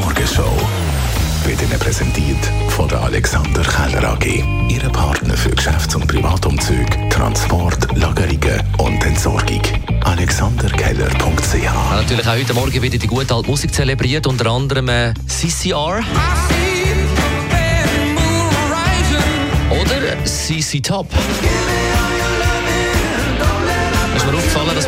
Morgenshow 0.00 0.56
wird 1.44 1.60
Ihnen 1.60 1.78
präsentiert 1.78 2.38
von 2.68 2.88
der 2.88 3.00
Alexander 3.00 3.62
Keller 3.62 4.12
AG. 4.12 4.44
Ihre 4.68 4.90
Partner 4.90 5.36
für 5.36 5.50
Geschäfts- 5.50 5.96
und 5.96 6.06
Privatumzüge, 6.06 7.08
Transport, 7.10 7.96
Lagerungen 7.96 8.62
und 8.78 9.04
Entsorgung. 9.04 9.60
AlexanderKeller.ch 10.04 11.90
natürlich 11.90 12.28
auch 12.28 12.32
heute 12.32 12.54
Morgen 12.54 12.80
wieder 12.80 12.96
die 12.98 13.06
gute 13.08 13.34
alte 13.34 13.50
Musik 13.50 13.74
zelebriert, 13.74 14.28
unter 14.28 14.48
anderem 14.52 14.88
äh, 14.88 15.14
CCR 15.26 16.00
oder 19.70 20.24
CC 20.24 20.80
Top. 20.80 21.08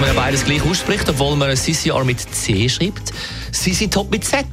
Man 0.00 0.14
ja 0.14 0.14
beides 0.14 0.44
gleich 0.44 0.64
ausspricht, 0.64 1.08
obwohl 1.08 1.36
man 1.36 1.54
CCR 1.54 2.04
mit 2.04 2.20
C 2.20 2.68
schreibt, 2.68 3.12
CC 3.52 3.86
Top 3.88 4.10
mit 4.10 4.24
Z. 4.24 4.46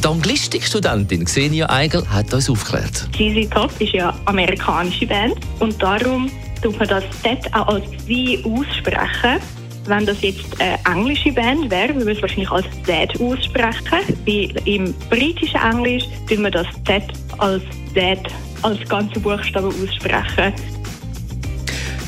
Die 0.00 0.06
Anglistikstudentin 0.06 1.24
Xenia 1.24 1.68
Eigel 1.68 2.08
hat 2.08 2.32
uns 2.32 2.48
aufgeklärt. 2.48 3.08
ZZ 3.12 3.50
Top 3.50 3.72
ist 3.80 3.92
ja 3.92 4.10
eine 4.10 4.26
amerikanische 4.26 5.06
Band 5.06 5.34
und 5.58 5.82
darum 5.82 6.30
tut 6.62 6.78
man 6.78 6.86
das 6.88 7.04
Z 7.22 7.52
auch 7.52 7.66
als 7.66 7.84
Sie 8.06 8.44
aussprechen. 8.44 9.40
Wenn 9.86 10.06
das 10.06 10.20
jetzt 10.22 10.60
eine 10.60 10.78
englische 10.84 11.32
Band 11.32 11.70
wäre, 11.70 11.88
würde 11.88 12.04
man 12.04 12.16
es 12.16 12.22
wahrscheinlich 12.22 12.50
als 12.50 12.66
Z 12.84 13.20
aussprechen. 13.20 14.16
Weil 14.24 14.54
im 14.66 14.94
britischen 15.10 15.60
Englisch 15.60 16.04
tut 16.28 16.38
man 16.38 16.52
das 16.52 16.66
Z 16.86 17.02
als 17.38 17.62
Z 17.94 18.18
als 18.62 18.88
ganze 18.88 19.18
Buchstaben 19.18 19.68
aussprechen. 19.68 20.52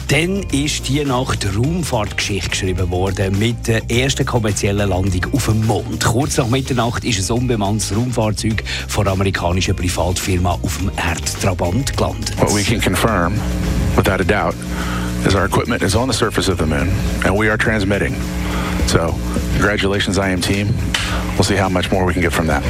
Dann 0.09 0.43
ist 0.53 0.89
die 0.89 1.05
Nacht 1.05 1.47
Raumfahrtgeschichte 1.55 2.48
geschrieben 2.48 2.91
worden 2.91 3.39
mit 3.39 3.69
der 3.69 3.91
ersten 3.91 4.25
kommerziellen 4.25 4.89
Landung 4.89 5.27
auf 5.34 5.45
dem 5.45 5.67
Mond. 5.67 6.03
Kurz 6.03 6.39
nach 6.39 6.48
Mitternacht 6.48 7.05
ist 7.05 7.31
ein 7.31 7.37
unbemanntes 7.37 7.95
Raumfahrzeug 7.95 8.65
von 8.89 9.05
der 9.05 9.12
amerikanischen 9.12 9.77
Privatfirma 9.77 10.59
auf 10.62 10.78
dem 10.78 10.91
Erdtrabant 10.97 11.95
gelandet. 11.95 12.41
What 12.41 12.55
we 12.55 12.65
can 12.65 12.81
confirm, 12.81 13.34
without 13.97 14.19
a 14.19 14.25
doubt, 14.25 14.55
is 15.27 15.34
our 15.34 15.45
equipment 15.45 15.83
is 15.83 15.95
on 15.95 16.09
the 16.11 16.17
surface 16.17 16.50
of 16.50 16.56
the 16.59 16.65
moon 16.65 16.89
and 17.27 17.39
we 17.39 17.50
are 17.50 17.59
transmitting. 17.59 18.15
So, 18.87 19.15
congratulations, 19.59 20.17
IM 20.17 20.41
team. 20.41 20.69
We'll 21.34 21.45
see 21.45 21.56
how 21.56 21.69
much 21.69 21.93
more 21.93 22.06
we 22.06 22.15
can 22.15 22.22
get 22.22 22.33
from 22.33 22.47
that. 22.47 22.62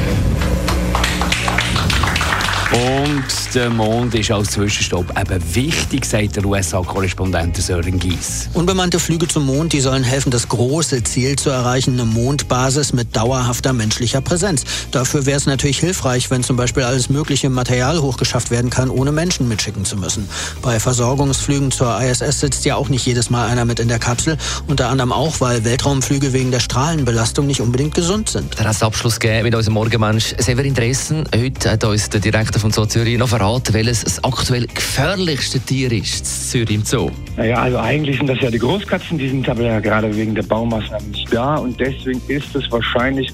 Und 2.71 3.25
der 3.55 3.71
Mond 3.71 4.13
ist 4.13 4.29
als 4.29 4.51
Zwischenstopp 4.51 5.19
eben 5.19 5.55
wichtig, 5.55 6.05
sagt 6.05 6.35
der 6.35 6.45
USA-Korrespondent 6.45 7.57
Sören 7.57 7.97
Gies. 7.97 8.47
Unbemannte 8.53 8.99
Flüge 8.99 9.27
zum 9.27 9.47
Mond, 9.47 9.73
die 9.73 9.81
sollen 9.81 10.03
helfen, 10.03 10.29
das 10.29 10.47
große 10.47 11.01
Ziel 11.03 11.35
zu 11.35 11.49
erreichen, 11.49 11.93
eine 11.93 12.05
Mondbasis 12.05 12.93
mit 12.93 13.15
dauerhafter 13.15 13.73
menschlicher 13.73 14.21
Präsenz. 14.21 14.65
Dafür 14.91 15.25
wäre 15.25 15.37
es 15.37 15.47
natürlich 15.47 15.79
hilfreich, 15.79 16.29
wenn 16.29 16.43
zum 16.43 16.57
Beispiel 16.57 16.83
alles 16.83 17.09
mögliche 17.09 17.49
Material 17.49 18.03
hochgeschafft 18.03 18.51
werden 18.51 18.69
kann, 18.69 18.91
ohne 18.91 19.11
Menschen 19.11 19.47
mitschicken 19.47 19.83
zu 19.83 19.97
müssen. 19.97 20.29
Bei 20.61 20.79
Versorgungsflügen 20.79 21.71
zur 21.71 21.99
ISS 21.99 22.39
sitzt 22.39 22.65
ja 22.65 22.75
auch 22.75 22.89
nicht 22.89 23.03
jedes 23.03 23.31
Mal 23.31 23.47
einer 23.47 23.65
mit 23.65 23.79
in 23.79 23.87
der 23.87 23.97
Kapsel, 23.97 24.37
unter 24.67 24.89
anderem 24.89 25.11
auch, 25.11 25.41
weil 25.41 25.65
Weltraumflüge 25.65 26.33
wegen 26.33 26.51
der 26.51 26.59
Strahlenbelastung 26.59 27.47
nicht 27.47 27.61
unbedingt 27.61 27.95
gesund 27.95 28.29
sind. 28.29 28.59
Der 28.59 28.69
hat 28.69 28.83
Abschluss 28.83 29.19
gegeben 29.19 29.45
mit 29.45 29.55
unserem 29.55 29.73
Morgenmensch 29.73 30.35
Severin 30.37 30.75
Dressen. 30.75 31.27
Heute 31.35 31.71
hat 31.71 31.83
uns 31.83 32.09
der 32.09 32.19
Direktor 32.19 32.58
von 32.59 32.71
Zoo 32.71 32.85
Zürich 32.85 33.17
noch 33.17 33.29
verraten, 33.29 33.73
welches 33.73 34.03
das 34.03 34.23
aktuell 34.23 34.67
gefährlichste 34.67 35.59
Tier 35.59 35.91
ist 35.91 36.19
in 36.19 36.25
Zürich 36.25 36.75
im 36.75 36.83
Zoo. 36.83 37.11
Naja, 37.37 37.61
also 37.61 37.77
eigentlich 37.77 38.17
sind 38.17 38.27
das 38.27 38.39
ja 38.41 38.51
die 38.51 38.59
Großkatzen, 38.59 39.17
die 39.17 39.29
sind 39.29 39.47
aber 39.47 39.63
ja 39.63 39.79
gerade 39.79 40.15
wegen 40.15 40.35
der 40.35 40.43
Baumaßnahmen 40.43 41.11
nicht 41.11 41.33
da 41.33 41.55
und 41.55 41.79
deswegen 41.79 42.21
ist 42.27 42.55
es 42.55 42.69
wahrscheinlich 42.71 43.33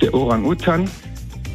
der 0.00 0.12
Orang-Utan. 0.12 0.88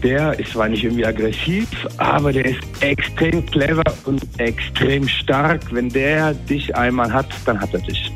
Der 0.03 0.39
ist 0.39 0.53
zwar 0.53 0.67
nicht 0.67 0.83
irgendwie 0.83 1.05
aggressiv, 1.05 1.67
aber 1.97 2.33
der 2.33 2.45
ist 2.45 2.59
extrem 2.79 3.45
clever 3.45 3.83
und 4.05 4.23
extrem 4.39 5.07
stark. 5.07 5.61
Wenn 5.71 5.89
der 5.89 6.33
dich 6.33 6.75
einmal 6.75 7.13
hat, 7.13 7.27
dann 7.45 7.59
hat 7.59 7.73
er 7.73 7.81
dich. 7.81 8.11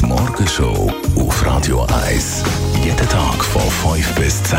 Die 0.00 0.06
Morgenshow 0.06 0.92
auf 1.16 1.46
Radio 1.46 1.84
1. 2.06 2.44
Jeden 2.84 3.08
Tag 3.08 3.44
von 3.44 3.62
5 3.92 4.14
bis 4.14 4.42
10. 4.44 4.58